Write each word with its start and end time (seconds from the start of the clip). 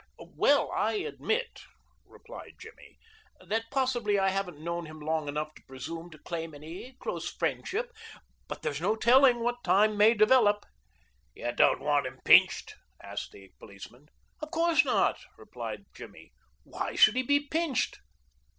"Well, 0.17 0.71
I'll 0.71 1.05
admit," 1.05 1.61
replied 2.07 2.55
Jimmy, 2.59 2.97
"that 3.45 3.65
possibly 3.69 4.17
I 4.17 4.29
haven't 4.29 4.59
known 4.59 4.87
him 4.87 4.99
long 4.99 5.27
enough 5.27 5.53
to 5.53 5.61
presume 5.67 6.09
to 6.09 6.17
claim 6.17 6.55
any 6.55 6.93
close 6.93 7.31
friendship, 7.31 7.93
but 8.47 8.63
there's 8.63 8.81
no 8.81 8.95
telling 8.95 9.41
what 9.43 9.63
time 9.63 9.97
may 9.97 10.15
develop." 10.15 10.65
"You 11.35 11.51
don't 11.51 11.81
want 11.81 12.07
him 12.07 12.19
pinched?" 12.25 12.73
asked 12.99 13.31
the 13.31 13.49
policeman. 13.59 14.07
"Of 14.41 14.49
course 14.49 14.83
not," 14.83 15.19
replied 15.37 15.85
Jimmy. 15.93 16.33
"Why 16.63 16.95
should 16.95 17.15
he 17.15 17.21
be 17.21 17.39
pinched?" 17.47 17.99